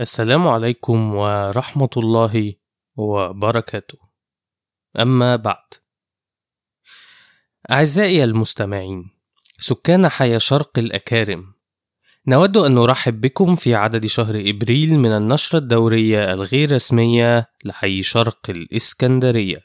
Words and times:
السلام 0.00 0.48
عليكم 0.48 1.14
ورحمة 1.14 1.88
الله 1.96 2.54
وبركاته. 2.96 3.98
أما 5.00 5.36
بعد، 5.36 5.74
أعزائي 7.70 8.24
المستمعين، 8.24 9.10
سكان 9.58 10.08
حي 10.08 10.40
شرق 10.40 10.78
الأكارم، 10.78 11.54
نود 12.26 12.56
أن 12.56 12.74
نرحب 12.74 13.20
بكم 13.20 13.56
في 13.56 13.74
عدد 13.74 14.06
شهر 14.06 14.34
إبريل 14.46 14.98
من 14.98 15.12
النشرة 15.12 15.58
الدورية 15.58 16.32
الغير 16.32 16.72
رسمية 16.72 17.46
لحي 17.64 18.02
شرق 18.02 18.50
الإسكندرية. 18.50 19.64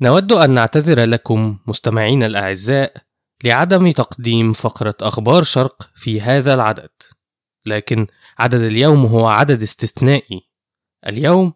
نود 0.00 0.32
أن 0.32 0.50
نعتذر 0.50 1.04
لكم 1.04 1.58
مستمعين 1.66 2.22
الأعزاء 2.22 2.96
لعدم 3.44 3.90
تقديم 3.90 4.52
فقرة 4.52 4.96
أخبار 5.02 5.42
شرق 5.42 5.90
في 5.94 6.20
هذا 6.20 6.54
العدد. 6.54 6.90
لكن 7.68 8.06
عدد 8.38 8.60
اليوم 8.60 9.06
هو 9.06 9.28
عدد 9.28 9.62
استثنائي. 9.62 10.48
اليوم 11.06 11.52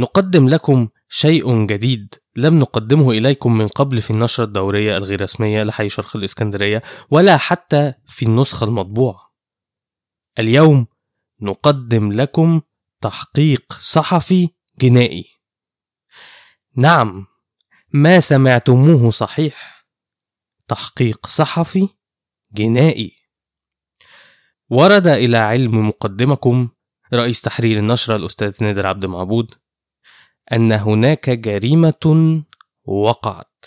نقدم 0.00 0.48
لكم 0.48 0.88
شيء 1.08 1.66
جديد 1.66 2.14
لم 2.36 2.58
نقدمه 2.58 3.10
إليكم 3.10 3.58
من 3.58 3.66
قبل 3.66 4.02
في 4.02 4.10
النشرة 4.10 4.44
الدورية 4.44 4.96
الغير 4.96 5.22
رسمية 5.22 5.62
لحي 5.62 5.88
شرق 5.88 6.16
الإسكندرية 6.16 6.82
ولا 7.10 7.36
حتى 7.36 7.92
في 8.08 8.24
النسخة 8.26 8.64
المطبوعة. 8.64 9.32
اليوم 10.38 10.86
نقدم 11.40 12.12
لكم 12.12 12.60
تحقيق 13.00 13.72
صحفي 13.80 14.48
جنائي. 14.78 15.24
نعم 16.76 17.26
ما 17.92 18.20
سمعتموه 18.20 19.10
صحيح. 19.10 19.86
تحقيق 20.68 21.26
صحفي 21.26 21.88
جنائي. 22.52 23.21
ورد 24.72 25.06
إلى 25.06 25.36
علم 25.36 25.88
مقدمكم 25.88 26.68
رئيس 27.14 27.40
تحرير 27.42 27.78
النشرة 27.78 28.16
الأستاذ 28.16 28.64
نادر 28.64 28.86
عبد 28.86 29.04
معبود 29.06 29.54
أن 30.52 30.72
هناك 30.72 31.30
جريمة 31.30 32.42
وقعت. 32.84 33.64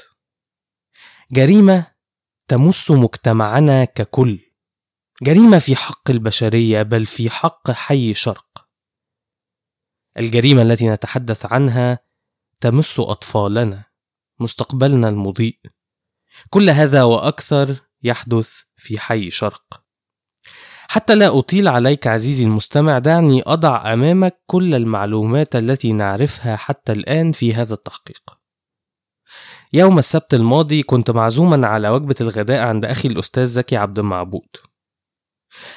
جريمة 1.31 1.87
تمس 2.47 2.91
مجتمعنا 2.91 3.85
ككل. 3.85 4.39
جريمة 5.23 5.59
في 5.59 5.75
حق 5.75 6.09
البشرية 6.09 6.81
بل 6.81 7.05
في 7.05 7.29
حق 7.29 7.71
حي 7.71 8.13
شرق. 8.13 8.69
الجريمة 10.17 10.61
التي 10.61 10.89
نتحدث 10.89 11.45
عنها 11.45 11.99
تمس 12.61 12.99
أطفالنا 12.99 13.83
مستقبلنا 14.39 15.09
المضيء. 15.09 15.59
كل 16.49 16.69
هذا 16.69 17.03
وأكثر 17.03 17.75
يحدث 18.03 18.61
في 18.75 18.99
حي 18.99 19.29
شرق. 19.29 19.84
حتى 20.95 21.15
لا 21.15 21.39
أطيل 21.39 21.67
عليك 21.67 22.07
عزيزي 22.07 22.43
المستمع 22.43 22.99
دعني 22.99 23.43
أضع 23.45 23.93
أمامك 23.93 24.37
كل 24.45 24.75
المعلومات 24.75 25.55
التي 25.55 25.93
نعرفها 25.93 26.55
حتى 26.55 26.91
الآن 26.91 27.31
في 27.31 27.53
هذا 27.53 27.73
التحقيق. 27.73 28.21
يوم 29.73 29.99
السبت 29.99 30.33
الماضي 30.33 30.83
كنت 30.83 31.11
معزوما 31.11 31.67
على 31.67 31.89
وجبة 31.89 32.15
الغداء 32.21 32.63
عند 32.63 32.85
أخي 32.85 33.07
الأستاذ 33.07 33.45
زكي 33.45 33.77
عبد 33.77 33.99
المعبود. 33.99 34.47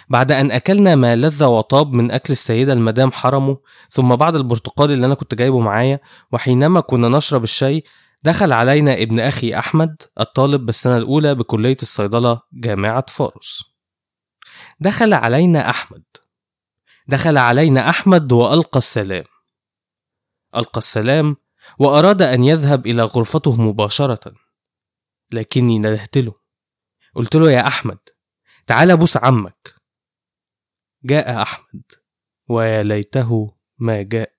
بعد 0.09 0.33
أن 0.33 0.51
أكلنا 0.51 0.95
ما 0.95 1.17
لذ 1.17 1.45
وطاب 1.45 1.93
من 1.93 2.11
أكل 2.11 2.33
السيدة 2.33 2.73
المدام 2.73 3.13
حرمه 3.13 3.59
ثم 3.91 4.17
بعد 4.17 4.37
البرتقال 4.37 4.91
اللي 4.93 5.07
أنا 5.07 5.15
كنت 5.15 5.35
جايبه 5.35 5.61
معايا 5.61 6.01
وحينما 6.33 6.81
كنا 6.81 7.09
نشرب 7.09 7.43
الشاي 7.43 7.83
دخل 8.25 8.53
علينا 8.53 9.03
ابن 9.03 9.21
أخي 9.21 9.55
أحمد 9.55 10.03
الطالب 10.21 10.67
بالسنة 10.67 10.97
الأولى 10.97 11.35
بكلية 11.35 11.77
الصيدلة 11.83 12.41
جامعة 12.53 13.05
فاروس. 13.09 13.68
دخل 14.81 15.13
علينا 15.13 15.71
أحمد. 15.71 16.05
دخل 17.07 17.37
علينا 17.37 17.89
أحمد 17.89 18.33
وألقى 18.33 18.79
السلام. 18.79 19.25
ألقى 20.57 20.79
السلام 20.79 21.37
وأراد 21.79 22.23
أن 22.23 22.45
يذهب 22.45 22.87
إلى 22.87 23.03
غرفته 23.03 23.63
مباشرة. 23.63 24.35
لكني 25.33 25.79
ندهت 25.79 26.19
له. 26.19 26.35
قلت 27.15 27.37
له 27.37 27.51
يا 27.51 27.67
أحمد 27.67 27.99
تعال 28.67 28.97
بوس 28.97 29.17
عمك. 29.17 29.75
جاء 31.05 31.43
أحمد 31.43 31.83
ويا 32.49 32.83
ليته 32.83 33.55
ما 33.79 34.03
جاء. 34.03 34.33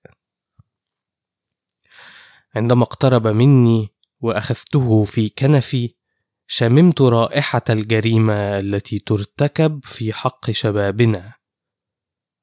عندما 2.54 2.82
اقترب 2.82 3.26
مني 3.26 3.88
وأخذته 4.20 5.04
في 5.04 5.28
كنفي 5.28 5.94
شممت 6.52 7.00
رائحة 7.00 7.62
الجريمة 7.70 8.58
التي 8.58 8.98
ترتكب 8.98 9.80
في 9.84 10.12
حق 10.12 10.50
شبابنا. 10.50 11.32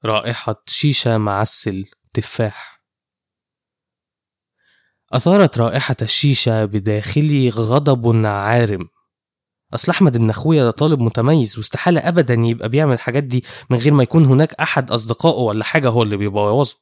رائحة 0.06 0.64
شيشة 0.68 1.18
معسل 1.18 1.86
تفاح. 2.14 2.84
أثارت 5.14 5.58
رائحة 5.58 5.96
الشيشة 6.02 6.66
بداخلي 6.66 7.50
غضب 7.50 8.26
عارم. 8.26 8.90
أصل 9.74 9.92
أحمد 9.92 10.16
ابن 10.16 10.30
أخويا 10.30 10.64
ده 10.64 10.72
طالب 10.72 11.00
متميز 11.00 11.58
واستحالة 11.58 12.08
أبدا 12.08 12.34
يبقى 12.34 12.70
بيعمل 12.70 12.94
الحاجات 12.94 13.24
دي 13.24 13.44
من 13.70 13.78
غير 13.78 13.94
ما 13.94 14.04
يكون 14.04 14.26
هناك 14.26 14.54
أحد 14.54 14.92
أصدقائه 14.92 15.40
ولا 15.42 15.64
حاجة 15.64 15.90
هو 15.90 16.04
اللي 16.04 16.18
بيبوظه. 16.18 16.76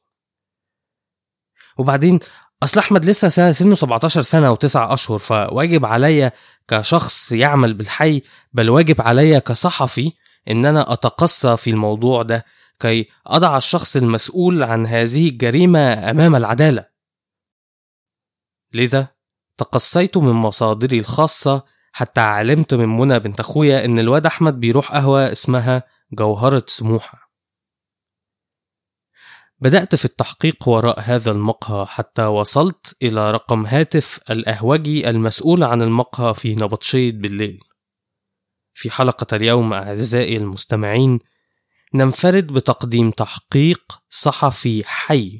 وبعدين 1.78 2.18
أصل 2.62 2.80
أحمد 2.80 3.04
لسه 3.04 3.28
سنه 3.28 3.74
17 3.74 4.22
سنة 4.22 4.50
وتسعة 4.50 4.94
أشهر 4.94 5.18
فواجب 5.18 5.84
عليا 5.84 6.32
كشخص 6.68 7.32
يعمل 7.32 7.74
بالحي 7.74 8.22
بل 8.52 8.70
واجب 8.70 9.00
عليا 9.00 9.38
كصحفي 9.38 10.12
إن 10.50 10.66
أنا 10.66 10.92
أتقصى 10.92 11.56
في 11.56 11.70
الموضوع 11.70 12.22
ده 12.22 12.44
كي 12.80 13.08
أضع 13.26 13.56
الشخص 13.56 13.96
المسؤول 13.96 14.62
عن 14.62 14.86
هذه 14.86 15.28
الجريمة 15.28 16.10
أمام 16.10 16.36
العدالة. 16.36 16.86
لذا 18.72 19.08
تقصيت 19.58 20.16
من 20.16 20.32
مصادري 20.32 20.98
الخاصة 20.98 21.64
حتى 21.92 22.20
علمت 22.20 22.74
من 22.74 22.88
منى 22.88 23.18
بنت 23.18 23.40
أخويا 23.40 23.84
إن 23.84 23.98
الواد 23.98 24.26
أحمد 24.26 24.60
بيروح 24.60 24.92
قهوة 24.92 25.32
اسمها 25.32 25.82
جوهرة 26.12 26.64
سموحة. 26.66 27.25
بدأت 29.60 29.94
في 29.94 30.04
التحقيق 30.04 30.68
وراء 30.68 31.00
هذا 31.00 31.30
المقهى 31.30 31.86
حتى 31.86 32.26
وصلت 32.26 32.96
إلى 33.02 33.30
رقم 33.30 33.66
هاتف 33.66 34.20
الأهوجي 34.30 35.10
المسؤول 35.10 35.62
عن 35.64 35.82
المقهى 35.82 36.34
في 36.34 36.54
نبطشية 36.54 37.12
بالليل. 37.12 37.58
في 38.74 38.90
حلقة 38.90 39.36
اليوم 39.36 39.72
أعزائي 39.72 40.36
المستمعين 40.36 41.18
ننفرد 41.94 42.46
بتقديم 42.46 43.10
تحقيق 43.10 43.82
صحفي 44.10 44.82
حي 44.86 45.38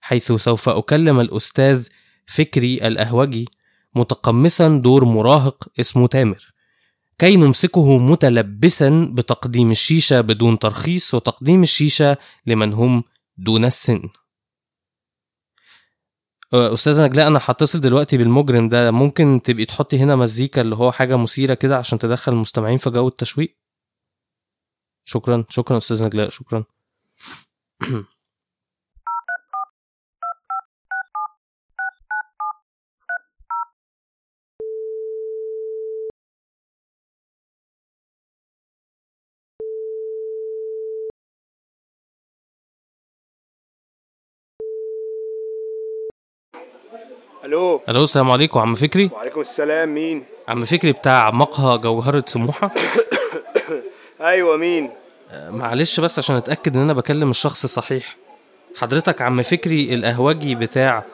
حيث 0.00 0.32
سوف 0.32 0.68
أكلم 0.68 1.20
الأستاذ 1.20 1.86
فكري 2.26 2.74
الأهوجي 2.86 3.48
متقمصا 3.94 4.68
دور 4.68 5.04
مراهق 5.04 5.68
اسمه 5.80 6.06
تامر 6.06 6.52
كي 7.18 7.36
نمسكه 7.36 7.98
متلبسا 7.98 9.10
بتقديم 9.12 9.70
الشيشة 9.70 10.20
بدون 10.20 10.58
ترخيص 10.58 11.14
وتقديم 11.14 11.62
الشيشة 11.62 12.16
لمن 12.46 12.72
هم 12.72 13.04
دون 13.42 13.64
السن. 13.64 14.08
أستاذ 16.54 17.02
نجلاء 17.02 17.26
أنا 17.26 17.40
هتصل 17.42 17.80
دلوقتي 17.80 18.16
بالمجرم 18.16 18.68
ده. 18.68 18.90
ممكن 18.90 19.40
تبقي 19.44 19.64
تحطي 19.64 19.98
هنا 19.98 20.16
مزيكا 20.16 20.60
اللي 20.60 20.76
هو 20.76 20.92
حاجة 20.92 21.16
مثيرة 21.16 21.54
كده 21.54 21.78
عشان 21.78 21.98
تدخل 21.98 22.32
المستمعين 22.32 22.78
في 22.78 22.90
جو 22.90 23.08
التشويق؟ 23.08 23.56
شكرا 25.04 25.44
شكرا 25.48 25.76
أستاذ 25.78 26.06
نجلاء 26.06 26.28
شكرا. 26.28 26.64
ألو. 47.44 47.80
ألو 47.88 48.02
السلام 48.02 48.30
عليكم 48.30 48.60
عم 48.60 48.74
فكري؟ 48.74 49.10
وعليكم 49.12 49.40
السلام 49.40 49.94
مين؟ 49.94 50.24
عم 50.48 50.64
فكري 50.64 50.92
بتاع 50.92 51.30
مقهى 51.30 51.78
جوهرة 51.78 52.24
سموحة. 52.26 52.74
أيوه 54.20 54.56
مين؟ 54.56 54.90
آه، 55.30 55.50
معلش 55.50 56.00
بس 56.00 56.18
عشان 56.18 56.36
أتأكد 56.36 56.76
إن 56.76 56.82
أنا 56.82 56.92
بكلم 56.92 57.30
الشخص 57.30 57.64
الصحيح 57.64 58.16
حضرتك 58.76 59.22
عم 59.22 59.42
فكري 59.42 59.94
القهوجي 59.94 60.54
بتاع 60.54 61.04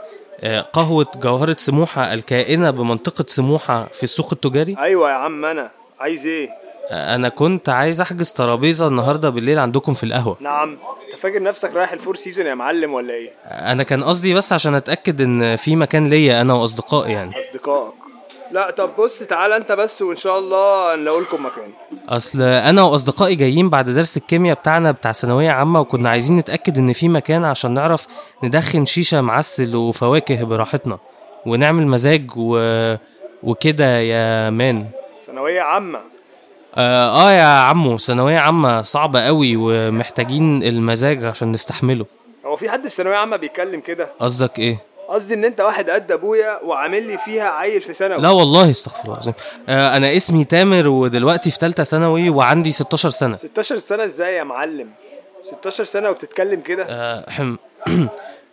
آه، 0.41 0.61
قهوة 0.61 1.07
جوهرة 1.17 1.57
سموحة 1.59 2.13
الكائنة 2.15 2.71
بمنطقة 2.71 3.25
سموحة 3.29 3.89
في 3.93 4.03
السوق 4.03 4.29
التجاري؟ 4.33 4.77
أيوه 4.79 5.11
يا 5.11 5.15
عم 5.15 5.45
أنا. 5.45 5.71
عايز 6.01 6.27
إيه؟ 6.27 6.51
أنا 6.91 7.29
كنت 7.29 7.69
عايز 7.69 8.01
أحجز 8.01 8.33
ترابيزة 8.33 8.89
النهاردة 8.89 9.31
بالليل 9.31 9.59
عندكم 9.59 9.95
في 9.95 10.05
القهوة. 10.05 10.37
نعم. 10.41 10.71
أنت 10.71 11.23
فاكر 11.23 11.43
نفسك 11.43 11.75
رايح 11.75 11.93
ال 11.93 11.98
Four 11.98 12.17
Season 12.17 12.47
يا 12.47 12.55
معلم 12.55 12.95
ولا 12.95 13.15
إيه؟ 13.15 13.31
أنا 13.45 13.83
كان 13.83 14.05
قصدي 14.05 14.35
بس 14.35 14.53
عشان 14.53 14.75
أتأكد 14.75 15.21
إن 15.21 15.57
في 15.57 15.77
مكان 15.77 16.09
ليا 16.09 16.41
أنا 16.41 16.55
وأصدقائي 16.55 17.13
يعني. 17.13 17.33
أصدقائك. 17.41 17.93
لا 18.53 18.71
طب 18.71 18.91
بص 18.99 19.19
تعالى 19.19 19.57
أنت 19.57 19.73
بس 19.73 20.03
وإن 20.03 20.17
شاء 20.17 20.39
الله 20.39 20.97
نلاقي 20.97 21.21
لكم 21.21 21.47
مكان. 21.47 21.71
أصل 22.09 22.43
أنا 22.43 22.83
وأصدقائي 22.83 23.35
جايين 23.35 23.71
بعد 23.71 23.91
درس 23.91 24.17
الكيمياء 24.17 24.57
بتاعنا 24.57 24.91
بتاع 24.91 25.13
ثانوية 25.13 25.51
عامة 25.51 25.81
وكنا 25.81 26.11
عايزين 26.11 26.37
نتأكد 26.37 26.79
إن 26.79 26.93
في 26.93 27.09
مكان 27.09 27.45
عشان 27.45 27.75
نعرف 27.75 28.07
ندخن 28.43 28.85
شيشة 28.85 29.21
معسل 29.21 29.77
وفواكه 29.77 30.45
براحتنا 30.45 30.99
ونعمل 31.47 31.87
مزاج 31.87 32.31
و... 32.37 32.59
وكده 33.43 33.99
يا 33.99 34.51
مان. 34.51 34.87
ثانوية 35.27 35.61
عامة. 35.61 36.01
آه, 36.75 37.29
آه 37.29 37.33
يا 37.33 37.45
عمو 37.45 37.99
ثانوية 37.99 38.39
عامة 38.39 38.83
صعبة 38.83 39.21
قوي 39.21 39.57
ومحتاجين 39.57 40.63
المزاج 40.63 41.25
عشان 41.25 41.51
نستحمله. 41.51 42.07
هو 42.47 42.57
في 42.57 42.71
حد 42.71 42.89
في 42.89 42.95
ثانوية 42.95 43.17
عامة 43.17 43.37
بيتكلم 43.37 43.81
كده؟ 43.81 44.09
قصدك 44.21 44.59
إيه؟ 44.59 44.89
قصدي 45.09 45.35
إن 45.35 45.45
أنت 45.45 45.61
واحد 45.61 45.91
قد 45.91 46.13
أبويا 46.13 46.65
وعامل 46.65 47.03
لي 47.03 47.19
فيها 47.25 47.49
عيل 47.49 47.83
في 47.83 47.93
ثانوي. 47.93 48.21
لا 48.21 48.31
والله 48.31 48.71
استغفر 48.71 49.03
الله 49.03 49.13
العظيم. 49.13 49.35
آه 49.69 49.97
أنا 49.97 50.17
اسمي 50.17 50.45
تامر 50.45 50.89
ودلوقتي 50.89 51.51
في 51.51 51.57
ثالثه 51.57 51.85
ثانوي 51.85 52.31
وعندي 52.31 52.73
16 52.73 53.11
سنة. 53.11 53.37
16 53.37 53.79
سنة 53.79 54.05
إزاي 54.05 54.35
يا 54.35 54.45
معلم؟ 54.45 54.91
16 55.45 55.85
سنة 55.85 56.11
وبتتكلم 56.11 56.61
كده؟ 56.61 56.87
آه 56.89 57.31
حم. 57.31 57.57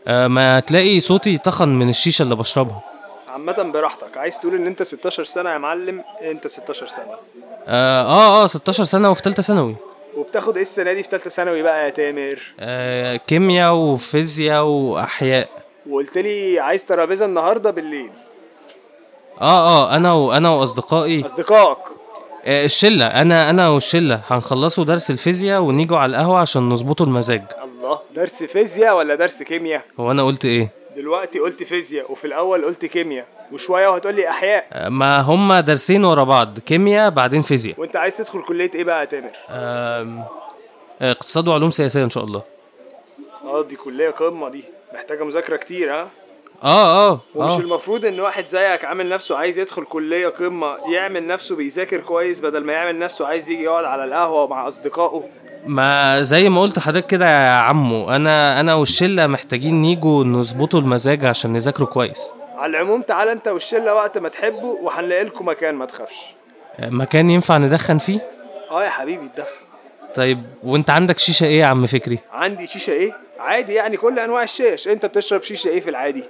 آه 0.07 0.27
ما 0.27 0.59
تلاقي 0.59 0.99
صوتي 0.99 1.37
تخن 1.37 1.69
من 1.69 1.89
الشيشة 1.89 2.23
اللي 2.23 2.35
بشربها. 2.35 2.81
عامة 3.27 3.63
براحتك. 3.63 4.17
عايز 4.17 4.39
تقول 4.39 4.55
إن 4.55 4.67
أنت 4.67 4.83
16 4.83 5.23
سنة 5.23 5.49
يا 5.49 5.57
معلم؟ 5.57 6.03
أنت 6.21 6.47
16 6.47 6.87
سنة. 6.87 7.15
آه 7.67 8.01
آه, 8.01 8.43
آه 8.43 8.47
16 8.47 8.83
سنة 8.83 9.11
وفي 9.11 9.21
ثالثه 9.21 9.43
ثانوي. 9.43 9.75
وبتاخد 10.17 10.55
إيه 10.55 10.63
السنة 10.63 10.93
دي 10.93 11.03
في 11.03 11.09
ثالثة 11.09 11.29
ثانوي 11.29 11.61
بقى 11.63 11.85
يا 11.85 11.89
تامر؟ 11.89 12.39
آه 12.59 13.15
كيمياء 13.15 13.73
وفيزياء 13.73 14.63
وأحياء. 14.65 15.49
وقلت 15.89 16.17
لي 16.17 16.59
عايز 16.59 16.85
ترابيزة 16.85 17.25
النهاردة 17.25 17.71
بالليل. 17.71 18.09
آه 19.41 19.83
آه 19.91 19.95
أنا 19.95 20.13
وأنا 20.13 20.49
وأصدقائي. 20.49 21.25
أصدقائك. 21.25 21.77
آه 22.45 22.65
الشلة 22.65 23.05
أنا 23.07 23.49
أنا 23.49 23.67
والشلة. 23.69 24.21
هنخلصوا 24.27 24.85
درس 24.85 25.11
الفيزياء 25.11 25.61
ونيجوا 25.61 25.97
على 25.97 26.09
القهوة 26.09 26.39
عشان 26.39 26.69
نظبطوا 26.69 27.05
المزاج. 27.05 27.43
الله 27.63 27.99
درس 28.15 28.43
فيزياء 28.43 28.97
ولا 28.97 29.15
درس 29.15 29.43
كيمياء؟ 29.43 29.81
هو 29.99 30.11
أنا 30.11 30.23
قلت 30.23 30.45
إيه؟ 30.45 30.69
دلوقتي 30.95 31.39
قلت 31.39 31.63
فيزياء 31.63 32.11
وفي 32.11 32.25
الأول 32.27 32.65
قلت 32.65 32.85
كيمياء 32.85 33.25
وشوية 33.51 33.87
وهتقول 33.87 34.15
لي 34.15 34.29
أحياء. 34.29 34.65
آه 34.73 34.89
ما 34.89 35.19
هما 35.21 35.61
درسين 35.61 36.05
ورا 36.05 36.23
بعض 36.23 36.59
كيمياء 36.59 37.09
بعدين 37.09 37.41
فيزياء. 37.41 37.79
وأنت 37.79 37.95
عايز 37.95 38.17
تدخل 38.17 38.41
كلية 38.43 38.71
إيه 38.75 38.83
بقى 38.83 38.99
يا 38.99 39.05
تامر؟ 39.05 39.29
آم، 39.49 40.23
آه، 41.01 41.11
اقتصاد 41.11 41.47
وعلوم 41.47 41.69
سياسية 41.69 42.03
إن 42.03 42.09
شاء 42.09 42.23
الله. 42.23 42.41
آه 43.43 43.61
دي 43.61 43.75
كلية 43.75 44.09
قمة 44.09 44.49
دي 44.49 44.63
محتاجة 44.93 45.23
مذاكرة 45.23 45.57
كتير 45.57 45.93
ها؟ 45.93 46.09
آه 46.63 47.07
آه 47.09 47.19
ومش 47.35 47.51
آه 47.51 47.57
المفروض 47.59 48.05
إن 48.05 48.19
واحد 48.19 48.47
زيك 48.47 48.85
عامل 48.85 49.09
نفسه 49.09 49.37
عايز 49.37 49.57
يدخل 49.59 49.85
كلية 49.85 50.27
قمة 50.27 50.77
يعمل 50.93 51.27
نفسه 51.27 51.55
بيذاكر 51.55 51.99
كويس 51.99 52.39
بدل 52.41 52.63
ما 52.63 52.73
يعمل 52.73 52.99
نفسه 52.99 53.27
عايز 53.27 53.49
يجي 53.49 53.63
يقعد 53.63 53.85
على 53.85 54.03
القهوة 54.05 54.47
مع 54.47 54.67
أصدقائه. 54.67 55.23
ما 55.65 56.21
زي 56.21 56.49
ما 56.49 56.61
قلت 56.61 56.79
حضرتك 56.79 57.07
كده 57.07 57.25
يا 57.25 57.49
عمو 57.51 58.09
أنا 58.09 58.59
أنا 58.59 58.73
والشلة 58.73 59.27
محتاجين 59.27 59.81
نيجوا 59.81 60.23
نظبطوا 60.23 60.79
المزاج 60.79 61.25
عشان 61.25 61.53
نذاكروا 61.53 61.87
كويس. 61.87 62.33
على 62.57 62.69
العموم 62.69 63.01
تعالى 63.01 63.31
أنت 63.31 63.47
والشلة 63.47 63.93
وقت 63.95 64.17
ما 64.17 64.29
تحبوا 64.29 64.77
وهنلاقي 64.81 65.23
لكم 65.23 65.47
مكان 65.47 65.75
ما 65.75 65.85
تخافش. 65.85 66.15
مكان 66.79 67.29
ينفع 67.29 67.57
ندخن 67.57 67.97
فيه؟ 67.97 68.19
آه 68.71 68.83
يا 68.83 68.89
حبيبي 68.89 69.25
اتدخل. 69.25 69.49
طيب 70.15 70.43
وأنت 70.63 70.89
عندك 70.89 71.19
شيشة 71.19 71.45
إيه 71.45 71.59
يا 71.59 71.65
عم 71.65 71.85
فكري؟ 71.85 72.19
عندي 72.33 72.67
شيشة 72.67 72.91
إيه؟ 72.91 73.17
عادي 73.39 73.73
يعني 73.73 73.97
كل 73.97 74.19
أنواع 74.19 74.43
الشيش. 74.43 74.87
أنت 74.87 75.05
بتشرب 75.05 75.43
شيشة 75.43 75.67
إيه 75.67 75.79
في 75.81 75.89
العادي؟ 75.89 76.23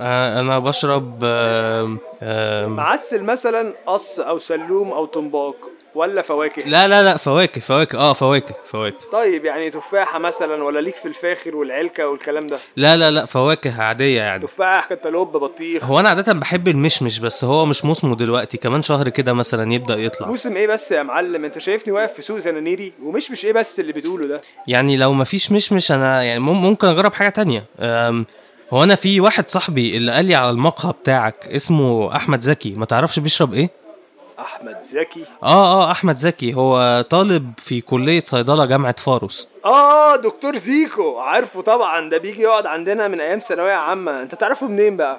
آه 0.00 0.40
أنا 0.40 0.58
بشرب 0.58 1.20
آه 1.24 1.96
آه 2.22 2.66
معسل 2.66 3.24
مثلا 3.24 3.72
قص 3.86 4.20
أو 4.20 4.38
سلوم 4.38 4.92
أو 4.92 5.06
طنباق 5.06 5.56
ولا 5.94 6.22
فواكه؟ 6.22 6.68
لا 6.68 6.88
لا 6.88 7.02
لا 7.02 7.16
فواكه 7.16 7.60
فواكه 7.60 7.98
آه 7.98 8.12
فواكه 8.12 8.54
فواكه. 8.64 8.96
طيب 9.12 9.44
يعني 9.44 9.70
تفاحة 9.70 10.18
مثلا 10.18 10.64
ولا 10.64 10.80
ليك 10.80 10.96
في 10.96 11.08
الفاخر 11.08 11.56
والعلكة 11.56 12.08
والكلام 12.08 12.46
ده؟ 12.46 12.58
لا 12.76 12.96
لا 12.96 13.10
لا 13.10 13.24
فواكه 13.24 13.82
عادية 13.82 14.20
يعني. 14.20 14.46
تفاح 14.46 14.92
كتالوب 14.92 15.36
بطيخ. 15.36 15.84
هو 15.84 15.98
أنا 16.00 16.08
عادة 16.08 16.32
بحب 16.32 16.68
المشمش 16.68 17.18
بس 17.20 17.44
هو 17.44 17.66
مش 17.66 17.84
موسمه 17.84 18.16
دلوقتي 18.16 18.56
كمان 18.56 18.82
شهر 18.82 19.08
كده 19.08 19.32
مثلا 19.32 19.72
يبدأ 19.74 19.96
يطلع. 19.96 20.26
موسم 20.28 20.56
إيه 20.56 20.66
بس 20.66 20.90
يا 20.90 21.02
معلم؟ 21.02 21.44
أنت 21.44 21.58
شايفني 21.58 21.92
واقف 21.92 22.12
في 22.16 22.22
سوق 22.22 22.38
زنانيري 22.38 22.92
ومش 23.02 23.30
مش 23.30 23.44
إيه 23.44 23.52
بس 23.52 23.80
اللي 23.80 23.92
بتقوله 23.92 24.26
ده؟ 24.26 24.36
يعني 24.68 24.96
لو 24.96 25.12
مفيش 25.12 25.52
مشمش 25.52 25.92
أنا 25.92 26.22
يعني 26.22 26.40
مم- 26.40 26.62
ممكن 26.62 26.86
أجرب 26.88 27.14
حاجة 27.14 27.28
تانية. 27.28 27.64
هو 28.72 28.82
أنا 28.84 28.94
في 28.94 29.20
واحد 29.20 29.48
صاحبي 29.48 29.96
اللي 29.96 30.12
قال 30.12 30.24
لي 30.24 30.34
على 30.34 30.50
المقهى 30.50 30.92
بتاعك 30.92 31.48
اسمه 31.48 32.16
أحمد 32.16 32.40
زكي. 32.40 32.74
ما 32.74 32.86
تعرفش 32.86 33.18
بيشرب 33.18 33.54
إيه؟ 33.54 33.70
أحمد 34.38 34.71
زكي. 34.84 35.24
آه 35.42 35.46
آه 35.86 35.90
أحمد 35.90 36.16
زكي 36.16 36.54
هو 36.54 37.04
طالب 37.10 37.52
في 37.58 37.80
كلية 37.80 38.22
صيدلة 38.26 38.66
جامعة 38.66 38.94
فاروس. 38.98 39.48
آه 39.64 40.16
دكتور 40.16 40.56
زيكو 40.56 41.18
عارفه 41.18 41.60
طبعا 41.60 42.10
ده 42.10 42.18
بيجي 42.18 42.42
يقعد 42.42 42.66
عندنا 42.66 43.08
من 43.08 43.20
أيام 43.20 43.38
ثانوية 43.38 43.72
عامة. 43.72 44.22
أنت 44.22 44.34
تعرفه 44.34 44.66
منين 44.66 44.96
بقى؟ 44.96 45.18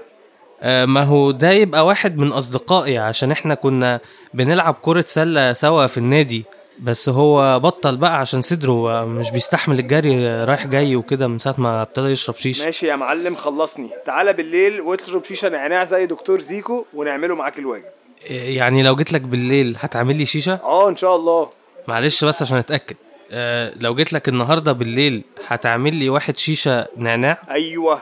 آه 0.61 0.85
ما 0.85 1.03
هو 1.03 1.31
ده 1.31 1.51
يبقى 1.51 1.85
واحد 1.85 2.17
من 2.17 2.31
أصدقائي 2.31 2.97
عشان 2.97 3.31
إحنا 3.31 3.55
كنا 3.55 3.99
بنلعب 4.33 4.75
كرة 4.81 5.05
سلة 5.07 5.53
سوا 5.53 5.87
في 5.87 5.97
النادي. 5.97 6.45
بس 6.79 7.09
هو 7.09 7.59
بطل 7.59 7.97
بقى 7.97 8.19
عشان 8.19 8.41
صدره 8.41 9.05
مش 9.05 9.31
بيستحمل 9.31 9.79
الجري 9.79 10.43
رايح 10.43 10.67
جاي 10.67 10.95
وكده 10.95 11.27
من 11.27 11.37
ساعة 11.37 11.55
ما 11.57 11.81
ابتدى 11.81 12.07
يشرب 12.07 12.35
شيشه 12.35 12.65
ماشي 12.65 12.87
يا 12.87 12.95
معلم 12.95 13.35
خلصني. 13.35 13.89
تعالى 14.05 14.33
بالليل 14.33 14.81
واطلب 14.81 15.23
شيشه 15.23 15.49
نعناع 15.49 15.83
زي 15.83 16.05
دكتور 16.05 16.39
زيكو 16.41 16.85
ونعمله 16.93 17.35
معاك 17.35 17.59
الواجب. 17.59 17.83
يعني 18.29 18.83
لو 18.83 18.95
جيت 18.95 19.13
لك 19.13 19.21
بالليل 19.21 19.75
هتعمل 19.79 20.15
لي 20.17 20.25
شيشة؟ 20.25 20.53
آه 20.63 20.89
إن 20.89 20.95
شاء 20.97 21.15
الله. 21.15 21.49
معلش 21.87 22.25
بس 22.25 22.41
عشان 22.41 22.57
أتأكد. 22.57 22.95
أه 23.31 23.73
لو 23.81 23.95
جيت 23.95 24.13
لك 24.13 24.29
النهارده 24.29 24.71
بالليل 24.71 25.21
هتعمل 25.47 25.95
لي 25.95 26.09
واحد 26.09 26.37
شيشة 26.37 26.87
نعناع؟ 26.97 27.37
أيوه. 27.51 28.01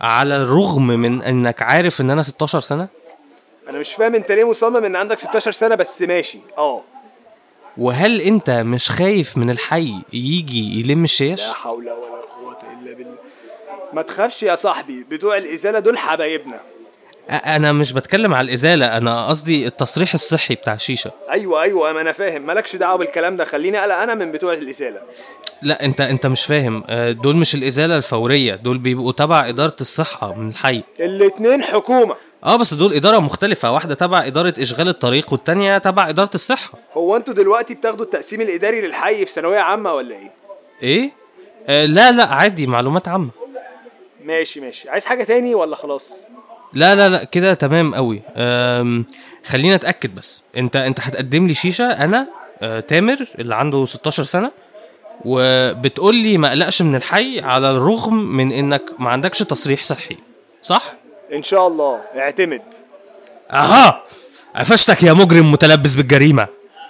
على 0.00 0.36
الرغم 0.36 0.86
من 0.86 1.22
إنك 1.22 1.62
عارف 1.62 2.00
إن 2.00 2.10
أنا 2.10 2.22
16 2.22 2.60
سنة؟ 2.60 2.88
أنا 3.70 3.78
مش 3.78 3.92
فاهم 3.94 4.14
أنت 4.14 4.32
ليه 4.32 4.50
مصمم 4.50 4.84
إن 4.84 4.96
عندك 4.96 5.18
16 5.18 5.52
سنة 5.52 5.74
بس 5.74 6.02
ماشي؟ 6.02 6.38
آه. 6.58 6.82
وهل 7.78 8.20
أنت 8.20 8.50
مش 8.50 8.90
خايف 8.90 9.38
من 9.38 9.50
الحي 9.50 9.94
يجي 10.12 10.80
يلم 10.80 11.04
الشيش؟ 11.04 11.48
لا 11.48 11.54
حول 11.54 11.90
ولا 11.90 12.22
قوة 12.40 12.58
إلا 12.72 12.94
بالله. 12.94 13.16
ما 13.92 14.02
تخافش 14.02 14.42
يا 14.42 14.54
صاحبي 14.54 15.02
بتوع 15.10 15.36
الإزالة 15.36 15.78
دول 15.78 15.98
حبايبنا. 15.98 16.60
أنا 17.30 17.72
مش 17.72 17.92
بتكلم 17.92 18.34
على 18.34 18.44
الإزالة 18.44 18.96
أنا 18.96 19.26
قصدي 19.28 19.66
التصريح 19.66 20.14
الصحي 20.14 20.54
بتاع 20.54 20.74
الشيشه 20.74 21.10
أيوه 21.30 21.62
أيوه 21.62 21.92
ما 21.92 22.00
أنا 22.00 22.12
فاهم. 22.12 22.42
مالكش 22.42 22.76
دعوة 22.76 22.98
بالكلام 22.98 23.36
ده. 23.36 23.44
خليني 23.44 23.80
أقلق 23.80 23.94
أنا 23.94 24.14
من 24.14 24.32
بتوع 24.32 24.52
الإزالة. 24.52 25.00
لا 25.62 25.84
أنت 25.84 26.00
أنت 26.00 26.26
مش 26.26 26.46
فاهم. 26.46 26.84
أه، 26.88 27.12
دول 27.12 27.36
مش 27.36 27.54
الإزالة 27.54 27.96
الفورية 27.96 28.54
دول 28.54 28.78
بيبقوا 28.78 29.12
تبع 29.12 29.48
إدارة 29.48 29.76
الصحة 29.80 30.34
من 30.34 30.48
الحي. 30.48 30.82
الاتنين 31.00 31.62
حكومة. 31.64 32.16
آه 32.44 32.56
بس 32.56 32.74
دول 32.74 32.92
إدارة 32.92 33.18
مختلفة 33.18 33.72
واحدة 33.72 33.94
تبع 33.94 34.26
إدارة 34.26 34.54
إشغال 34.60 34.88
الطريق 34.88 35.32
والتانية 35.32 35.78
تبع 35.78 36.08
إدارة 36.08 36.30
الصحة. 36.34 36.78
هو 36.94 37.16
أنتوا 37.16 37.34
دلوقتي 37.34 37.74
بتاخدوا 37.74 38.04
التقسيم 38.04 38.40
الإداري 38.40 38.80
للحي 38.80 39.26
في 39.26 39.32
ثانوية 39.32 39.58
عامة 39.58 39.92
ولا 39.94 40.14
إيه؟ 40.14 40.30
إيه؟ 40.82 41.10
آه 41.66 41.84
لا 41.86 42.12
لا 42.12 42.24
عادي 42.24 42.66
معلومات 42.66 43.08
عامة. 43.08 43.30
ماشي 44.24 44.60
ماشي. 44.60 44.90
عايز 44.90 45.04
حاجة 45.04 45.24
تاني 45.24 45.54
ولا 45.54 45.76
خلاص؟ 45.76 46.12
لا 46.72 46.94
لا 46.94 47.08
لا 47.08 47.24
كده 47.24 47.54
تمام 47.54 47.94
قوي. 47.94 48.22
خلينا 49.46 49.74
أتأكد 49.74 50.14
بس. 50.14 50.42
أنت 50.56 50.76
أنت 50.76 51.00
هتقدم 51.00 51.46
لي 51.46 51.54
شيشة 51.54 51.84
أنا 51.84 52.28
آه 52.62 52.80
تامر 52.80 53.16
اللي 53.38 53.54
عنده 53.54 53.84
16 53.86 54.22
سنة 54.24 54.50
وبتقول 55.24 56.14
لي 56.14 56.38
ما 56.38 56.48
اقلقش 56.48 56.82
من 56.82 56.94
الحي 56.94 57.40
على 57.40 57.70
الرغم 57.70 58.14
من 58.14 58.52
إنك 58.52 58.82
ما 58.98 59.10
عندكش 59.10 59.38
تصريح 59.38 59.82
صحي 59.82 60.16
صح؟ 60.62 60.92
إن 61.32 61.42
شاء 61.42 61.66
الله. 61.66 62.00
اعتمد. 62.16 62.62
أها! 63.52 64.02
قفشتك 64.56 65.02
يا 65.02 65.12
مجرم 65.12 65.52
متلبس 65.52 65.94
بالجريمة. 65.94 66.46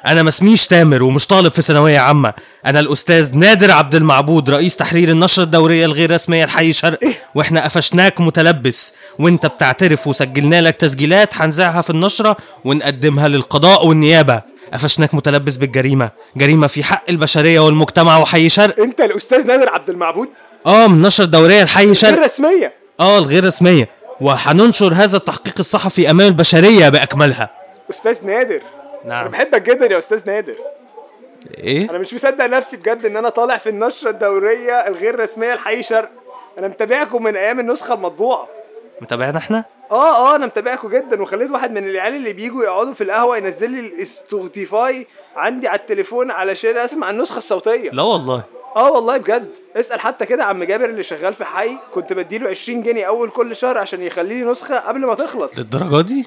أنا 0.06 0.22
ما 0.22 0.28
اسميش 0.28 0.66
تامر 0.66 1.02
ومش 1.02 1.26
طالب 1.26 1.52
في 1.52 1.62
ثانوية 1.62 1.98
عامة. 1.98 2.34
أنا 2.66 2.80
الأستاذ 2.80 3.36
نادر 3.36 3.70
عبد 3.70 3.94
المعبود 3.94 4.50
رئيس 4.50 4.76
تحرير 4.76 5.08
النشره 5.08 5.42
الدورية 5.42 5.84
الغير 5.84 6.10
رسمية 6.10 6.44
الحي 6.44 6.72
شرق. 6.72 6.98
وإحنا 7.34 7.64
قفشناك 7.64 8.20
متلبس. 8.20 8.94
وإنت 9.18 9.46
بتعترف 9.46 10.06
وسجلنا 10.06 10.60
لك 10.60 10.74
تسجيلات 10.74 11.34
هنذاعها 11.34 11.80
في 11.80 11.90
النشرة 11.90 12.36
ونقدمها 12.64 13.28
للقضاء 13.28 13.86
والنيابة. 13.86 14.42
قفشناك 14.72 15.14
متلبس 15.14 15.56
بالجريمة. 15.56 16.10
جريمة 16.36 16.66
في 16.66 16.84
حق 16.84 17.04
البشرية 17.08 17.60
والمجتمع 17.60 18.18
وحي 18.18 18.48
شرق. 18.48 18.80
أنت 18.80 19.00
الأستاذ 19.00 19.46
نادر 19.46 19.68
عبد 19.68 19.90
المعبود؟ 19.90 20.28
آه 20.66 20.86
من 20.86 20.94
النشره 20.94 21.24
الدورية 21.24 21.62
الحي 21.62 21.94
شرق. 21.94 22.18
الرسميه 22.18 22.72
آه 23.00 23.18
الغير 23.18 23.44
رسمية. 23.44 23.88
وهننشر 24.20 24.94
هذا 24.94 25.16
التحقيق 25.16 25.54
الصحفي 25.58 26.10
أمام 26.10 26.26
البشرية 26.26 26.88
بأكملها. 26.88 27.50
أستاذ 27.90 28.26
نادر. 28.26 28.62
أنا 29.06 29.14
نعم. 29.14 29.28
بحبك 29.30 29.62
جدا 29.62 29.86
يا 29.86 29.98
أستاذ 29.98 30.26
نادر. 30.26 30.56
إيه؟ 31.58 31.90
أنا 31.90 31.98
مش 31.98 32.14
مصدق 32.14 32.44
نفسي 32.44 32.76
بجد 32.76 33.06
إن 33.06 33.16
أنا 33.16 33.28
طالع 33.28 33.58
في 33.58 33.68
النشرة 33.68 34.10
الدورية 34.10 34.86
الغير 34.86 35.20
رسمية 35.20 35.54
لحي 35.54 35.82
شرق 35.82 36.10
أنا 36.58 36.68
متابعكم 36.68 37.22
من 37.22 37.36
أيام 37.36 37.60
النسخة 37.60 37.94
المطبوعة. 37.94 38.48
متابعنا 39.00 39.38
إحنا؟ 39.38 39.64
آه 39.90 40.32
آه 40.32 40.36
أنا 40.36 40.46
متابعكم 40.46 40.88
جدا. 40.88 41.22
وخليت 41.22 41.50
واحد 41.50 41.70
من 41.70 41.88
العيال 41.88 42.16
اللي 42.16 42.32
بيجوا 42.32 42.64
يقعدوا 42.64 42.94
في 42.94 43.04
القهوة 43.04 43.36
ينزل 43.36 43.70
لي 43.70 43.80
الاستوتيفاي 43.80 45.06
عندي 45.36 45.68
على 45.68 45.78
التليفون 45.80 46.30
علشان 46.30 46.76
أسمع 46.78 47.10
النسخة 47.10 47.38
الصوتية. 47.38 47.90
لا 47.90 48.02
والله. 48.02 48.42
آه 48.76 48.90
والله 48.90 49.16
بجد. 49.16 49.50
اسأل 49.76 50.00
حتى 50.00 50.26
كده 50.26 50.44
عم 50.44 50.64
جابر 50.64 50.84
اللي 50.84 51.02
شغال 51.02 51.34
في 51.34 51.44
حي 51.44 51.76
كنت 51.94 52.12
بديله 52.12 52.48
20 52.50 52.82
جنيه 52.82 53.04
أول 53.06 53.30
كل 53.30 53.56
شهر 53.56 53.78
عشان 53.78 54.02
يخلي 54.02 54.34
لي 54.34 54.50
نسخة 54.50 54.78
قبل 54.78 55.00
ما 55.06 55.14
تخلص. 55.14 55.58
للدرجة 55.58 56.06
دي؟ 56.06 56.26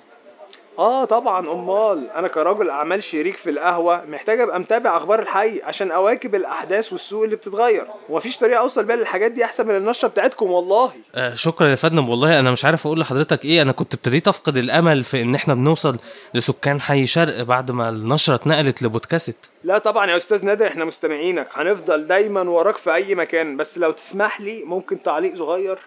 آه 0.80 1.06
طبعا 1.06 1.52
أمال. 1.52 2.10
أنا 2.12 2.28
كراجل 2.28 2.70
أعمال 2.70 3.04
شريك 3.04 3.38
في 3.38 3.50
القهوة 3.50 4.06
محتاج 4.06 4.40
أبقى 4.40 4.60
متابع 4.60 4.98
أخبار 4.98 5.20
الحي 5.20 5.62
عشان 5.62 5.92
أواكب 5.92 6.36
الأحداث 6.36 6.94
والسوق 6.94 7.24
اللي 7.24 7.36
بتتغير. 7.36 7.88
ومفيش 8.10 8.38
طريقة 8.38 8.60
أوصل 8.60 8.84
بيها 8.84 8.96
للحاجات 8.96 9.32
دي 9.32 9.46
أحسن 9.46 9.68
من 9.68 9.76
النشرة 9.76 10.08
بتاعتكم 10.08 10.52
والله. 10.52 10.92
آه 11.16 11.36
شكرا 11.36 11.68
يا 11.70 11.76
فندم. 11.76 12.10
والله 12.10 12.40
أنا 12.40 12.52
مش 12.52 12.66
عارف 12.66 12.88
أقول 12.88 13.00
لحضرتك 13.00 13.46
إيه. 13.46 13.62
أنا 13.62 13.72
كنت 13.72 13.94
ابتديت 13.94 14.28
أفقد 14.28 14.58
الأمل 14.58 15.04
في 15.04 15.22
إن 15.22 15.36
إحنا 15.36 15.54
بنوصل 15.54 15.98
لسكان 16.34 16.82
حي 16.82 17.06
شرق 17.06 17.44
بعد 17.44 17.72
ما 17.72 17.90
النشرة 17.90 18.36
اتنقلت 18.36 18.84
لبودكاست. 18.84 19.52
لا 19.64 19.78
طبعا 19.78 20.12
يا 20.12 20.18
أستاذ 20.18 20.46
نادر 20.46 20.68
إحنا 20.68 20.86
مستمعينك. 20.86 21.48
هنفضل 21.54 22.08
دايما 22.08 22.42
وراك 22.42 22.78
في 22.78 22.94
أي 22.96 23.16
مكان. 23.16 23.58
بس 23.58 23.78
لو 23.78 23.92
تسمح 23.92 24.42
لي 24.42 24.64
ممكن 24.64 25.04
تعليق 25.04 25.38
صغير. 25.38 25.78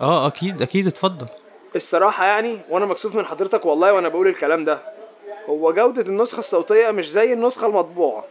آه 0.00 0.26
أكيد 0.26 0.62
أكيد. 0.62 0.86
اتفضل. 0.86 1.26
الصراحة 1.76 2.24
يعني 2.24 2.58
وأنا 2.70 2.86
مكسوف 2.86 3.14
من 3.14 3.26
حضرتك 3.26 3.64
والله 3.66 3.92
وأنا 3.92 4.08
بقول 4.08 4.26
الكلام 4.26 4.64
ده. 4.64 4.78
هو 5.48 5.72
جودة 5.72 6.02
النسخة 6.02 6.38
الصوتية 6.38 6.90
مش 6.90 7.10
زي 7.10 7.32
النسخة 7.32 7.66
المطبوعة. 7.66 8.24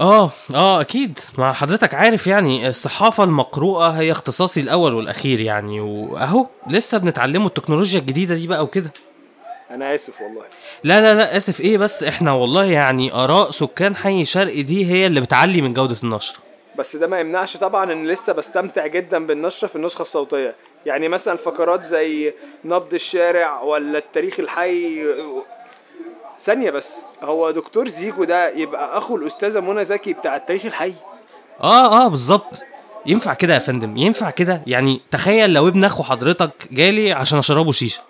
آه 0.00 0.30
آه 0.54 0.80
أكيد. 0.80 1.18
ما 1.38 1.52
حضرتك 1.52 1.94
عارف 1.94 2.26
يعني 2.26 2.68
الصحافة 2.68 3.24
المقروءة 3.24 3.88
هي 3.88 4.12
اختصاصي 4.12 4.60
الأول 4.60 4.94
والأخير 4.94 5.40
يعني 5.40 5.80
وأهو 5.80 6.46
لسه 6.66 6.98
بنتعلموا 6.98 7.46
التكنولوجيا 7.46 8.00
الجديدة 8.00 8.34
دي 8.34 8.46
بقى 8.48 8.64
وكده. 8.64 8.92
أنا 9.70 9.94
آسف 9.94 10.20
والله. 10.20 10.42
لا 10.84 11.00
لا 11.00 11.14
لا 11.14 11.36
آسف. 11.36 11.60
إيه 11.60 11.78
بس 11.78 12.04
إحنا 12.04 12.32
والله 12.32 12.64
يعني 12.64 13.12
آراء 13.14 13.50
سكان 13.50 13.96
حي 13.96 14.24
شرق 14.24 14.60
دي 14.60 14.90
هي 14.92 15.06
اللي 15.06 15.20
بتعلي 15.20 15.60
من 15.60 15.74
جودة 15.74 15.96
النشر. 16.04 16.38
بس 16.78 16.96
ده 16.96 17.06
ما 17.06 17.20
يمنعش 17.20 17.56
طبعا 17.56 17.92
إن 17.92 18.06
لسه 18.08 18.32
بستمتع 18.32 18.86
جدا 18.86 19.26
بالنشره 19.26 19.68
في 19.68 19.76
النسخة 19.76 20.02
الصوتية. 20.02 20.54
يعني 20.86 21.08
مثلا 21.08 21.36
فقرات 21.36 21.82
زي 21.82 22.34
نبض 22.64 22.94
الشارع 22.94 23.60
ولا 23.60 23.98
التاريخ 23.98 24.40
الحي 24.40 25.04
ثانية 26.40 26.70
بس 26.70 26.96
هو 27.22 27.50
دكتور 27.50 27.88
زيكو 27.88 28.24
ده 28.24 28.48
يبقى 28.48 28.98
أخو 28.98 29.16
الأستاذة 29.16 29.60
منى 29.60 29.84
زكي 29.84 30.12
بتاع 30.12 30.36
التاريخ 30.36 30.64
الحي؟ 30.64 30.94
آه 31.60 32.04
آه 32.04 32.08
بالظبط. 32.08 32.64
ينفع 33.06 33.34
كده 33.34 33.54
يا 33.54 33.58
فندم 33.58 33.96
ينفع 33.96 34.30
كده. 34.30 34.62
يعني 34.66 35.00
تخيل 35.10 35.52
لو 35.54 35.68
ابن 35.68 35.84
أخو 35.84 36.02
حضرتك 36.02 36.50
جالي 36.72 37.12
عشان 37.12 37.38
أشربه 37.38 37.72
شيشة. 37.72 38.02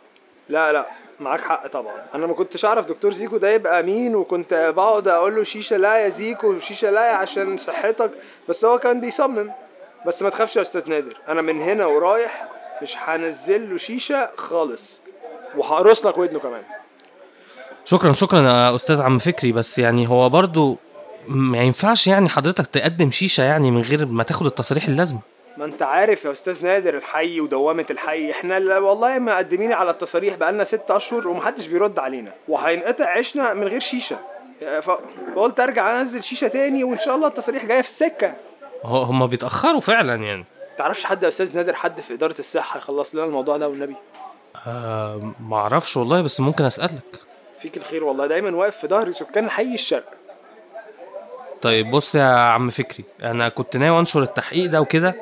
لا 0.49 0.73
لا 0.73 0.87
معاك 1.21 1.41
حق 1.41 1.67
طبعا. 1.67 1.95
أنا 2.15 2.27
ما 2.27 2.35
كنتش 2.35 2.65
أعرف 2.65 2.87
دكتور 2.87 3.13
زيكو 3.13 3.37
ده 3.37 3.51
يبقى 3.51 3.83
مين 3.83 4.15
وكنت 4.17 4.73
بقعد 4.77 5.09
أقول 5.09 5.37
له 5.37 5.45
شيشة 5.45 5.77
لا 5.77 5.97
يا 5.97 6.09
زيكو 6.09 6.59
شيشه 6.59 6.91
لا 6.91 7.01
عشان 7.17 7.59
صحتك 7.59 8.11
بس 8.49 8.65
هو 8.65 8.79
كان 8.79 9.01
بيصمم. 9.01 9.51
بس 10.07 10.23
ما 10.23 10.31
تخافش 10.31 10.57
يا 10.57 10.63
أستاذ 10.63 10.91
نادر 10.91 11.17
أنا 11.29 11.43
من 11.43 11.63
هنا 11.63 11.87
ورايح 11.87 12.49
مش 12.83 12.95
هنزل 12.97 13.71
له 13.71 13.79
شيشة 13.79 14.31
خالص. 14.37 15.01
وهقرص 15.57 16.07
لك 16.07 16.19
ودنه 16.19 16.39
كمان. 16.39 16.63
شكرا 17.85 18.13
شكرا 18.13 18.39
يا 18.39 18.75
أستاذ 18.75 19.03
عم 19.03 19.19
فكري. 19.19 19.53
بس 19.53 19.79
يعني 19.79 20.09
هو 20.09 20.29
برضو 20.29 20.79
ما 21.29 21.59
ينفعش 21.59 22.07
يعني 22.07 22.29
حضرتك 22.29 22.67
تقدم 22.67 23.11
شيشة 23.11 23.43
يعني 23.43 23.71
من 23.71 23.81
غير 23.81 24.07
ما 24.07 24.23
تاخد 24.23 24.47
التصاريح 24.47 24.85
اللازمه 24.85 25.21
ما 25.57 25.65
انت 25.65 25.83
عارف 25.83 26.25
يا 26.25 26.33
أستاذ 26.33 26.65
نادر 26.65 26.97
الحي 26.97 27.41
ودوامة 27.41 27.87
الحي. 27.91 28.31
إحنا 28.31 28.79
والله 28.79 29.19
مقدمين 29.19 29.73
على 29.73 29.91
التصاريح 29.91 30.35
بقالنا 30.37 30.65
ست 30.65 30.91
أشهر 30.91 31.29
ومحدش 31.29 31.67
بيرد 31.67 31.99
علينا. 31.99 32.33
وهينقطع 32.49 33.05
عيشنا 33.05 33.55
من 33.55 33.69
غير 33.69 33.81
شيشة. 33.81 34.19
فقلت 34.83 35.61
أرجع 35.61 36.01
أنزل 36.01 36.23
شيشة 36.23 36.49
تاني 36.49 36.85
وإن 36.85 36.99
شاء 36.99 37.17
الله 37.17 37.29
التصاريح 37.29 37.65
جاية 37.65 37.83
في 37.83 37.89
السكة. 37.89 38.35
هم 38.85 39.27
بيتأخروا 39.27 39.81
فعلا 39.81 40.15
يعني. 40.15 40.45
تعرفش 40.79 41.05
حد 41.05 41.23
يا 41.23 41.29
أستاذ 41.29 41.57
نادر 41.57 41.75
حد 41.75 42.01
في 42.01 42.15
إدارة 42.15 42.35
الصحه 42.39 42.79
يخلص 42.79 43.15
لنا 43.15 43.25
الموضوع 43.25 43.57
ده 43.57 43.69
والنبي؟ 43.69 43.97
آه 44.67 45.33
ما 45.41 45.57
أعرفش 45.57 45.97
والله 45.97 46.23
بس 46.23 46.41
ممكن 46.41 46.65
أسألك. 46.65 47.21
فيك 47.63 47.77
الخير 47.77 48.05
والله 48.05 48.27
دايما 48.27 48.57
واقف 48.57 48.77
في 48.77 48.89
ظهر 48.89 49.13
سكان 49.13 49.51
حي 49.51 49.75
الشرق. 49.75 50.05
طيب 51.63 51.91
بص 51.91 52.15
يا 52.15 52.25
عم 52.25 52.71
فكري 52.71 53.05
أنا 53.23 53.49
كنت 53.49 53.77
ناوي 53.77 54.01
أنشر 54.01 54.23
التحقيق 54.23 54.71
ده 54.71 54.81
وكده 54.81 55.15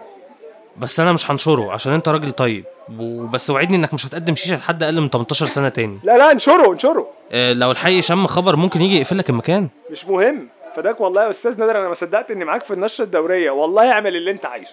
بس 0.76 1.00
أنا 1.00 1.12
مش 1.12 1.30
هنشره 1.30 1.72
عشان 1.72 1.92
أنت 1.92 2.08
راجل 2.08 2.32
طيب. 2.32 2.64
وبس 2.98 3.50
وعدني 3.50 3.76
إنك 3.76 3.94
مش 3.94 4.06
هتقدم 4.06 4.34
شيشة 4.34 4.56
لحد 4.56 4.82
أقل 4.82 5.00
من 5.00 5.08
18 5.08 5.46
سنة 5.46 5.68
تاني. 5.68 5.98
لا 6.04 6.18
لا 6.18 6.30
انشره 6.32 6.72
انشره. 6.72 7.10
آه 7.32 7.52
لو 7.52 7.70
الحي 7.70 8.02
شم 8.02 8.26
خبر 8.26 8.56
ممكن 8.56 8.80
يجي 8.80 8.96
يقفل 8.96 9.18
لك 9.18 9.30
المكان. 9.30 9.68
مش 9.90 10.04
مهم. 10.04 10.48
فداك 10.76 11.00
والله 11.00 11.24
يا 11.24 11.30
أستاذ 11.30 11.60
نادر 11.60 11.78
أنا 11.78 11.88
ما 11.88 11.94
صدقت 11.94 12.30
إني 12.30 12.44
معاك 12.44 12.64
في 12.64 12.72
النشرة 12.72 13.04
الدورية. 13.04 13.50
والله 13.50 13.92
اعمل 13.92 14.16
اللي 14.16 14.30
أنت 14.30 14.46
عايزه. 14.46 14.72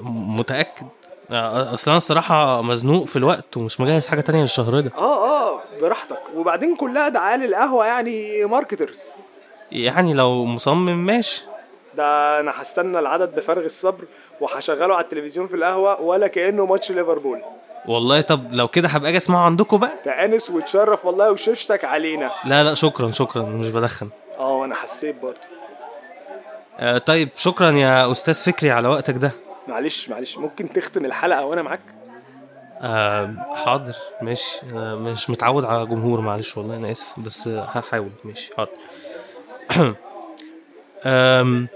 متأكد. 0.00 0.86
أصل 1.30 1.90
أنا 1.90 1.96
الصراحة 1.96 2.62
مزنوق 2.62 3.04
في 3.04 3.16
الوقت 3.16 3.56
ومش 3.56 3.80
مجهز 3.80 4.06
حاجة 4.06 4.20
تانية 4.20 4.40
للشهر 4.40 4.80
ده. 4.80 4.92
آه 4.98 5.28
آه 5.54 5.60
براحتك. 5.80 6.20
وبعدين 6.34 6.76
كلها 6.76 7.08
دعاية 7.08 7.36
للقهوة 7.36 7.86
يعني 7.86 8.44
ماركترز 8.44 9.00
يعني 9.72 10.14
لو 10.14 10.44
مصمم 10.44 11.06
ماشي. 11.06 11.44
ده 11.94 12.40
أنا 12.40 12.52
هستنى 12.62 12.98
العدد 12.98 13.34
بفارغ 13.34 13.64
الصبر 13.64 14.04
وهشغله 14.40 14.94
على 14.94 15.04
التلفزيون 15.04 15.48
في 15.48 15.56
القهوة 15.56 16.00
ولا 16.00 16.26
كأنه 16.26 16.66
ماتش 16.66 16.90
ليفربول. 16.90 17.42
والله 17.88 18.20
طب 18.20 18.52
لو 18.52 18.68
كده 18.68 18.88
هبقى 18.88 19.08
أجي 19.08 19.16
أسمعه 19.16 19.44
عندكم 19.44 19.76
بقى. 19.76 19.92
تأنس 20.04 20.50
وتشرف 20.50 21.06
والله 21.06 21.30
وششتك 21.30 21.84
علينا. 21.84 22.30
لا 22.44 22.64
لا 22.64 22.74
شكرا 22.74 23.10
شكرا 23.10 23.42
مش 23.42 23.68
بدخن. 23.70 24.08
آه 24.38 24.50
وأنا 24.52 24.74
حسيت 24.74 25.16
برضه. 25.22 25.36
آه 26.78 26.98
طيب 26.98 27.28
شكرا 27.36 27.70
يا 27.70 28.10
أستاذ 28.10 28.34
فكري 28.44 28.70
على 28.70 28.88
وقتك 28.88 29.14
ده. 29.14 29.32
معلش 29.68 30.08
معلش. 30.08 30.36
ممكن 30.38 30.72
تختم 30.72 31.04
الحلقة 31.04 31.44
وأنا 31.44 31.62
معاك؟ 31.62 31.80
آه 32.80 33.34
حاضر. 33.64 33.94
ماشي. 34.22 34.60
أنا 34.72 34.94
مش 34.94 35.30
متعود 35.30 35.64
على 35.64 35.86
جمهور 35.86 36.20
معلش 36.20 36.56
والله 36.56 36.76
أنا 36.76 36.90
آسف. 36.90 37.20
بس 37.20 37.48
هحاول. 37.48 38.10
ماشي 38.24 38.50
حاضر. 38.56 38.70
آم 41.06 41.68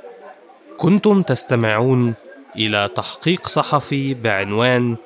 كنتم 0.77 1.23
تستمعون 1.23 2.15
إلى 2.57 2.89
تحقيق 2.89 3.49
صحفي 3.49 4.15
بعنوان 4.15 4.97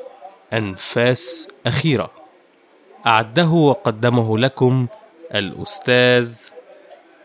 أنفاس 0.53 1.49
أخيرة. 1.67 2.11
أعده 3.07 3.49
وقدمه 3.49 4.39
لكم 4.39 4.87
الأستاذ 5.35 6.49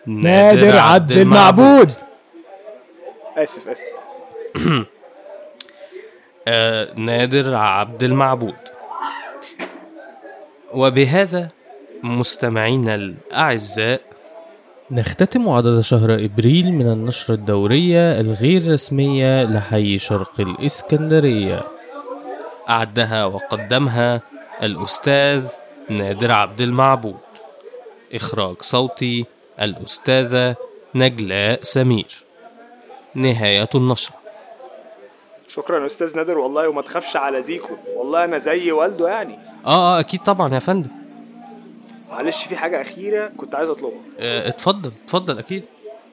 نادر 0.05 0.77
عبد 0.77 1.11
المعبود. 1.11 1.91
آسف 3.37 3.67
آسف. 3.67 3.83
آه، 6.47 6.93
نادر 6.95 7.55
عبد 7.55 8.03
المعبود. 8.03 8.55
وبهذا 10.73 11.49
مستمعينا 12.03 12.95
الأعزاء 12.95 14.01
نختتم 14.91 15.49
عدد 15.49 15.79
شهر 15.79 16.15
إبريل 16.15 16.71
من 16.73 16.91
النشرة 16.91 17.35
الدورية 17.35 18.19
الغير 18.19 18.71
رسمية 18.71 19.43
لحي 19.43 19.97
شرق 19.97 20.39
الإسكندرية. 20.39 21.63
أعدها 22.69 23.25
وقدمها 23.25 24.21
الأستاذ 24.63 25.51
نادر 25.89 26.31
عبد 26.31 26.61
المعبود. 26.61 27.19
إخراج 28.13 28.55
صوتي 28.61 29.25
الأستاذة 29.61 30.55
نجلاء 30.95 31.59
سمير. 31.63 32.23
نهاية 33.15 33.69
النشرة. 33.75 34.15
شكرا 35.49 35.79
يا 35.79 35.85
أستاذ 35.85 36.17
نادر 36.17 36.37
والله 36.37 36.67
وما 36.69 36.81
تخافش 36.81 37.15
على 37.15 37.41
زيكو. 37.41 37.73
والله 37.95 38.23
أنا 38.23 38.37
زي 38.37 38.71
والده 38.71 39.09
يعني. 39.09 39.39
آه 39.65 39.97
آه 39.97 39.99
أكيد 39.99 40.19
طبعا 40.21 40.53
يا 40.53 40.59
فندم. 40.59 40.89
معلش 42.11 42.43
في 42.43 42.57
حاجة 42.57 42.81
أخيرة 42.81 43.31
كنت 43.37 43.55
عايز 43.55 43.69
أطلبها. 43.69 43.99
آه 44.19 44.47
اتفضل 44.47 44.91
اتفضل 45.05 45.37
أكيد. 45.37 45.65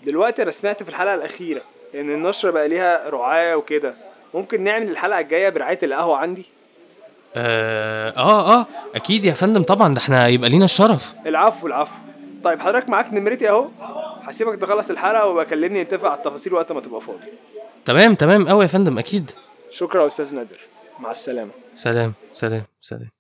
دلوقتي 0.06 0.42
أنا 0.42 0.50
سمعت 0.50 0.82
في 0.82 0.88
الحلقة 0.88 1.14
الأخيرة 1.14 1.62
إن 1.94 2.10
النشره 2.14 2.50
بقى 2.50 2.68
ليها 2.68 3.10
رعاية 3.10 3.54
وكده. 3.54 3.94
ممكن 4.34 4.64
نعمل 4.64 4.90
الحلقة 4.90 5.20
الجاية 5.20 5.48
برعاية 5.48 5.78
القهوة 5.82 6.16
عندي؟ 6.16 6.44
آه, 7.36 8.10
آه 8.16 8.60
آه 8.60 8.66
أكيد 8.94 9.24
يا 9.24 9.32
فندم 9.32 9.62
طبعا. 9.62 9.94
ده 9.94 10.00
إحنا 10.00 10.28
يبقى 10.28 10.50
لينا 10.50 10.64
الشرف. 10.64 11.14
العفو 11.26 11.66
العفو. 11.66 11.92
طيب 12.44 12.60
حضرتك 12.60 12.88
معاك 12.88 13.12
نمرتي 13.12 13.48
أهو. 13.48 13.68
هسيبك 14.22 14.60
تخلص 14.60 14.90
الحلقة 14.90 15.26
وبكلمني 15.26 15.82
نتفق 15.82 16.08
على 16.08 16.16
التفاصيل 16.18 16.54
وقت 16.54 16.72
ما 16.72 16.80
تبقى 16.80 17.00
فاضي. 17.00 17.18
تمام 17.86 18.14
تمام 18.14 18.48
قوي 18.48 18.62
يا 18.62 18.66
فندم 18.66 18.98
أكيد. 18.98 19.30
شكرا 19.70 20.02
يا 20.02 20.06
أستاذ 20.06 20.34
نادر. 20.34 20.60
مع 20.98 21.10
السلامة. 21.10 21.50
سلام 21.74 22.14
سلام 22.32 22.64
سلام. 22.80 23.15